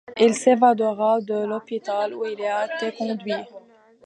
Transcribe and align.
Il 0.19 0.33
s’évadera 0.33 1.21
de 1.21 1.35
l’hôpital 1.45 2.15
où 2.15 2.25
il 2.25 2.41
a 2.43 2.65
été 2.73 2.91
conduit. 2.97 3.45